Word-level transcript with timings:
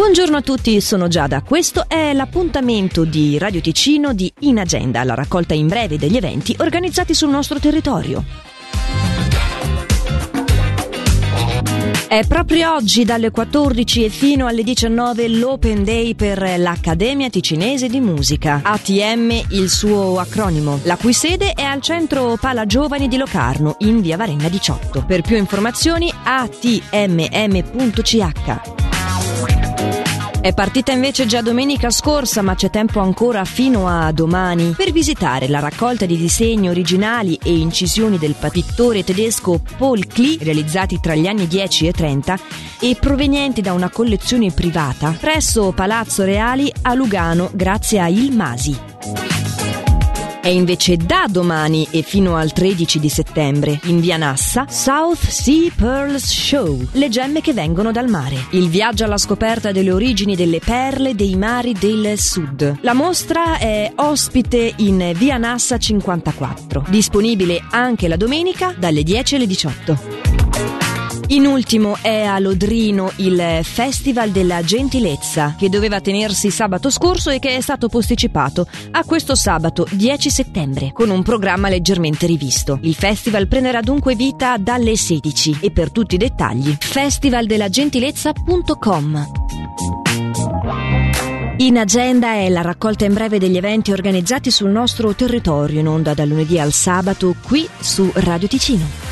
Buongiorno 0.00 0.38
a 0.38 0.40
tutti, 0.40 0.80
sono 0.80 1.08
Giada. 1.08 1.42
Questo 1.42 1.84
è 1.86 2.14
l'appuntamento 2.14 3.04
di 3.04 3.36
Radio 3.36 3.60
Ticino 3.60 4.14
di 4.14 4.32
In 4.40 4.58
Agenda, 4.58 5.04
la 5.04 5.12
raccolta 5.12 5.52
in 5.52 5.66
breve 5.66 5.98
degli 5.98 6.16
eventi 6.16 6.56
organizzati 6.58 7.12
sul 7.12 7.28
nostro 7.28 7.58
territorio. 7.58 8.24
È 12.08 12.26
proprio 12.26 12.76
oggi 12.76 13.04
dalle 13.04 13.30
14 13.30 14.04
e 14.06 14.08
fino 14.08 14.46
alle 14.46 14.62
19 14.62 15.28
l'Open 15.28 15.84
Day 15.84 16.14
per 16.14 16.58
l'Accademia 16.58 17.28
Ticinese 17.28 17.88
di 17.88 18.00
Musica, 18.00 18.62
ATM 18.64 19.48
il 19.50 19.68
suo 19.68 20.18
acronimo, 20.18 20.80
la 20.84 20.96
cui 20.96 21.12
sede 21.12 21.52
è 21.52 21.62
al 21.62 21.82
centro 21.82 22.38
Pala 22.40 22.64
Giovani 22.64 23.06
di 23.06 23.18
Locarno 23.18 23.76
in 23.80 24.00
via 24.00 24.16
Varenna 24.16 24.48
18. 24.48 25.04
Per 25.04 25.20
più 25.20 25.36
informazioni 25.36 26.10
atmm.ch. 26.24 26.88
È 30.40 30.54
partita 30.54 30.90
invece 30.92 31.26
già 31.26 31.42
domenica 31.42 31.90
scorsa, 31.90 32.40
ma 32.40 32.54
c'è 32.54 32.70
tempo 32.70 33.00
ancora 33.00 33.44
fino 33.44 33.86
a 33.86 34.10
domani 34.10 34.72
per 34.74 34.90
visitare 34.90 35.48
la 35.48 35.58
raccolta 35.58 36.06
di 36.06 36.16
disegni 36.16 36.70
originali 36.70 37.38
e 37.42 37.58
incisioni 37.58 38.16
del 38.16 38.34
pittore 38.50 39.04
tedesco 39.04 39.60
Paul 39.76 40.06
Klee, 40.06 40.38
realizzati 40.40 40.98
tra 40.98 41.14
gli 41.14 41.26
anni 41.26 41.46
10 41.46 41.88
e 41.88 41.92
30 41.92 42.38
e 42.80 42.96
provenienti 42.98 43.60
da 43.60 43.74
una 43.74 43.90
collezione 43.90 44.50
privata 44.50 45.14
presso 45.20 45.72
Palazzo 45.72 46.24
Reali 46.24 46.72
a 46.82 46.94
Lugano 46.94 47.50
grazie 47.52 48.00
a 48.00 48.08
Il 48.08 48.34
Masi. 48.34 49.29
È 50.42 50.48
invece 50.48 50.96
da 50.96 51.26
domani 51.28 51.86
e 51.90 52.00
fino 52.00 52.36
al 52.36 52.52
13 52.52 52.98
di 52.98 53.10
settembre 53.10 53.78
in 53.84 54.00
via 54.00 54.16
Nassa 54.16 54.64
South 54.70 55.18
Sea 55.18 55.70
Pearls 55.76 56.24
Show, 56.24 56.80
le 56.92 57.10
gemme 57.10 57.42
che 57.42 57.52
vengono 57.52 57.92
dal 57.92 58.08
mare. 58.08 58.46
Il 58.52 58.70
viaggio 58.70 59.04
alla 59.04 59.18
scoperta 59.18 59.70
delle 59.70 59.92
origini 59.92 60.34
delle 60.36 60.58
perle 60.58 61.14
dei 61.14 61.36
mari 61.36 61.74
del 61.74 62.18
sud. 62.18 62.78
La 62.80 62.94
mostra 62.94 63.58
è 63.58 63.92
ospite 63.96 64.72
in 64.76 65.12
via 65.14 65.36
Nassa 65.36 65.76
54, 65.76 66.86
disponibile 66.88 67.62
anche 67.70 68.08
la 68.08 68.16
domenica 68.16 68.74
dalle 68.78 69.02
10 69.02 69.34
alle 69.34 69.46
18. 69.46 70.19
In 71.30 71.46
ultimo 71.46 71.96
è 72.02 72.24
a 72.24 72.38
Lodrino 72.40 73.12
il 73.16 73.60
Festival 73.62 74.30
della 74.30 74.62
Gentilezza 74.62 75.54
che 75.56 75.68
doveva 75.68 76.00
tenersi 76.00 76.50
sabato 76.50 76.90
scorso 76.90 77.30
e 77.30 77.38
che 77.38 77.54
è 77.54 77.60
stato 77.60 77.86
posticipato 77.86 78.66
a 78.90 79.04
questo 79.04 79.36
sabato 79.36 79.86
10 79.88 80.28
settembre 80.28 80.90
con 80.92 81.08
un 81.08 81.22
programma 81.22 81.68
leggermente 81.68 82.26
rivisto. 82.26 82.80
Il 82.82 82.96
festival 82.96 83.46
prenderà 83.46 83.80
dunque 83.80 84.16
vita 84.16 84.56
dalle 84.56 84.96
16 84.96 85.58
e 85.60 85.70
per 85.70 85.92
tutti 85.92 86.16
i 86.16 86.18
dettagli 86.18 86.76
festivaldellagentilezza.com. 86.76 89.26
In 91.58 91.78
agenda 91.78 92.32
è 92.32 92.48
la 92.48 92.62
raccolta 92.62 93.04
in 93.04 93.14
breve 93.14 93.38
degli 93.38 93.56
eventi 93.56 93.92
organizzati 93.92 94.50
sul 94.50 94.70
nostro 94.70 95.14
territorio 95.14 95.78
in 95.78 95.86
onda 95.86 96.12
dal 96.12 96.26
lunedì 96.26 96.58
al 96.58 96.72
sabato 96.72 97.36
qui 97.40 97.68
su 97.78 98.10
Radio 98.14 98.48
Ticino. 98.48 99.09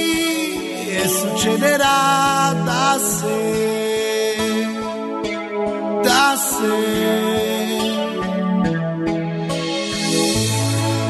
e 0.96 1.08
succederà 1.08 2.54
da 2.64 2.98
sé, 2.98 4.66
da 6.02 6.36
sé. 6.36 7.06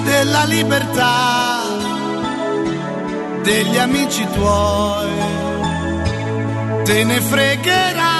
Della 0.04 0.44
libertà 0.44 1.58
degli 3.42 3.78
amici 3.78 4.24
tuoi, 4.32 5.10
te 6.84 7.04
ne 7.04 7.20
fregherai 7.20 8.17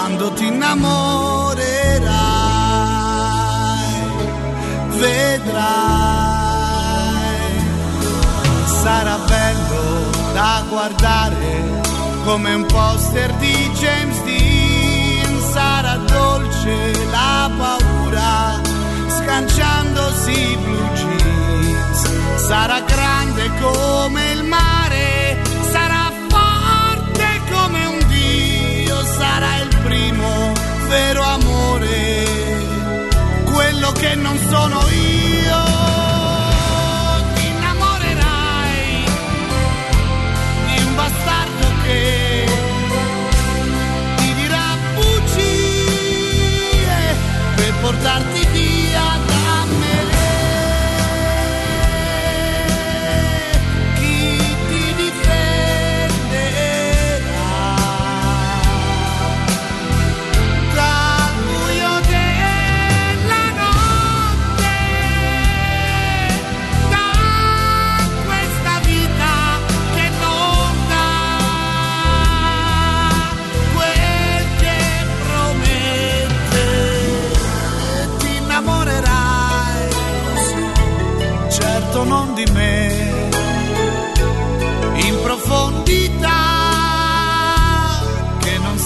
quando 0.00 0.32
ti 0.32 0.46
innamorerai, 0.46 1.60
vedrai, 4.96 5.90
sarà 8.82 9.18
bello 9.28 10.10
da 10.32 10.64
guardare 10.70 11.82
come 12.24 12.54
un 12.54 12.64
poster 12.64 13.30
di 13.34 13.70
James 13.74 14.22
Dean, 14.22 15.40
sarà 15.52 15.96
dolce 15.96 16.92
la 17.10 17.50
paura 17.58 18.58
scanciandosi 19.18 20.58
blu 20.62 20.82
jeans, 20.94 22.36
sarà 22.46 22.80
grande 22.80 23.50
come 23.60 24.29
sono 34.50 34.79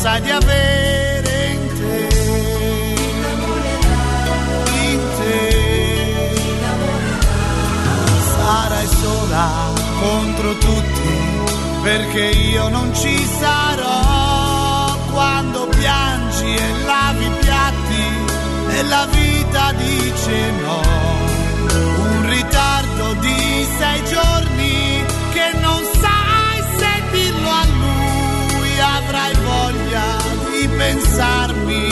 sai 0.04 0.20
di 0.20 0.31
avere 0.31 1.34
in 1.54 1.66
te. 1.78 2.09
In 4.91 5.00
te. 5.19 5.38
Sarai 8.37 8.87
sola 9.00 9.48
contro 10.00 10.59
tutti 10.59 11.16
perché 11.82 12.20
io 12.20 12.69
non 12.69 12.94
ci 12.94 13.16
sarò. 13.41 14.94
Quando 15.10 15.69
piangi 15.69 16.54
e 16.54 16.84
lavi 16.84 17.25
i 17.25 17.31
piatti 17.41 18.04
e 18.76 18.82
la 18.82 19.06
vita 19.10 19.72
dice 19.72 20.50
no 20.64 20.94
pensarmi. 30.76 31.88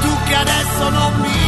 Tu 0.00 0.10
che 0.26 0.34
adesso 0.34 0.90
non 0.90 1.20
mi 1.20 1.41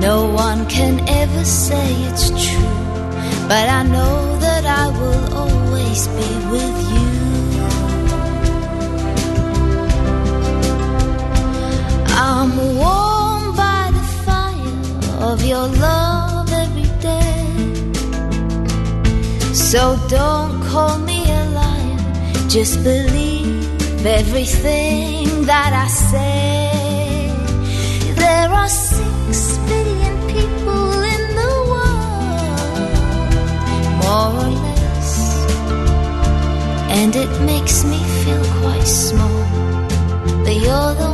No 0.00 0.30
one 0.30 0.66
can 0.66 1.00
ever 1.08 1.44
say 1.44 1.92
it's 2.08 2.30
true. 2.30 2.74
But 3.48 3.68
I 3.68 3.82
know 3.82 4.38
that 4.38 4.64
I 4.64 4.86
will 4.98 5.24
always 5.42 6.06
be 6.18 6.30
with 6.52 6.76
you. 6.94 7.10
I'm 12.30 12.52
warmed 12.78 13.56
by 13.56 13.90
the 13.96 14.04
fire 14.24 15.30
of 15.30 15.44
your 15.44 15.66
love 15.66 16.52
every 16.52 16.90
day. 17.00 17.46
So 19.52 19.98
don't 20.08 20.62
call 20.70 20.98
me 20.98 21.20
a 21.30 21.44
liar, 21.58 22.48
just 22.48 22.84
believe 22.84 24.06
everything 24.06 25.44
that 25.46 25.72
I 25.72 25.88
say. 25.88 26.38
There 28.14 28.50
are 28.52 28.68
makes 37.44 37.84
me 37.84 37.98
feel 38.22 38.44
quite 38.60 38.86
small. 38.86 39.42
But 40.44 40.56
you're 40.64 40.94
the 41.02 41.07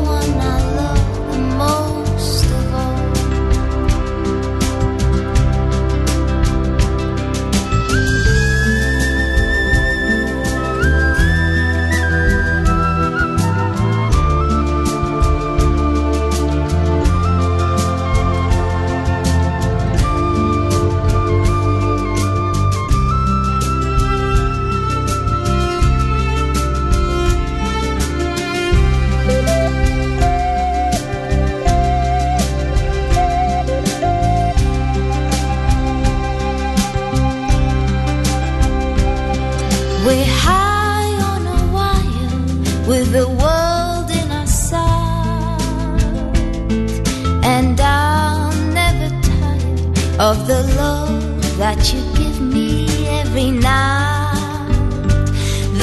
of 50.31 50.47
the 50.47 50.63
love 50.79 51.59
that 51.59 51.93
you 51.93 52.01
give 52.21 52.41
me 52.41 52.87
every 53.21 53.51
night. 53.51 54.71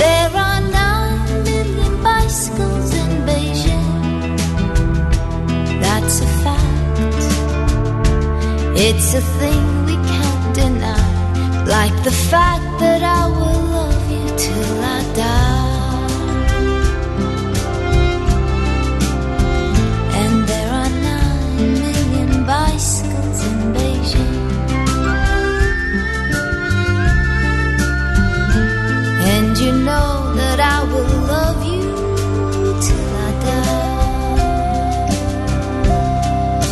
There 0.02 0.32
are 0.46 0.62
nine 0.62 1.44
million 1.44 1.94
bicycles 2.02 2.92
in 3.02 3.12
Beijing. 3.28 4.38
That's 5.84 6.16
a 6.28 6.30
fact. 6.44 7.22
It's 8.88 9.14
a 9.14 9.24
thing 9.40 9.64
we 9.86 9.96
can't 10.12 10.56
deny, 10.56 11.64
like 11.78 11.96
the 12.04 12.16
fact 12.32 12.68
that 12.80 13.04
I 13.04 13.24
will 13.38 13.64
love 13.78 14.06
you 14.16 14.26
till 14.46 14.76
I 14.98 15.00
die. 15.24 15.72
And 20.22 20.36
there 20.50 20.72
are 20.82 20.92
nine 21.10 21.74
million 21.84 22.32
bicycles 22.48 23.40
in 23.46 23.61